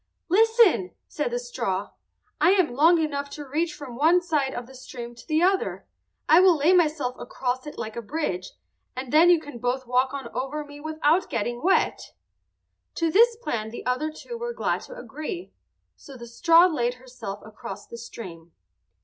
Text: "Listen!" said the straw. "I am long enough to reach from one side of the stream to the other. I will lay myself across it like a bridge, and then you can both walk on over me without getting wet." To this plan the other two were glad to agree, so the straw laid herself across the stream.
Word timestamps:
"Listen!" 0.29 0.95
said 1.07 1.29
the 1.29 1.37
straw. 1.37 1.91
"I 2.39 2.53
am 2.53 2.73
long 2.73 2.97
enough 2.97 3.29
to 3.37 3.45
reach 3.45 3.71
from 3.75 3.95
one 3.95 4.19
side 4.19 4.51
of 4.55 4.65
the 4.65 4.73
stream 4.73 5.13
to 5.13 5.27
the 5.27 5.43
other. 5.43 5.85
I 6.27 6.39
will 6.39 6.57
lay 6.57 6.73
myself 6.73 7.15
across 7.19 7.67
it 7.67 7.77
like 7.77 7.95
a 7.95 8.01
bridge, 8.01 8.53
and 8.95 9.13
then 9.13 9.29
you 9.29 9.39
can 9.39 9.59
both 9.59 9.85
walk 9.85 10.11
on 10.11 10.27
over 10.33 10.65
me 10.65 10.79
without 10.79 11.29
getting 11.29 11.61
wet." 11.61 12.13
To 12.95 13.11
this 13.11 13.35
plan 13.35 13.69
the 13.69 13.85
other 13.85 14.09
two 14.11 14.39
were 14.39 14.53
glad 14.53 14.81
to 14.89 14.97
agree, 14.97 15.53
so 15.95 16.17
the 16.17 16.25
straw 16.25 16.65
laid 16.65 16.95
herself 16.95 17.39
across 17.45 17.85
the 17.85 17.99
stream. 17.99 18.53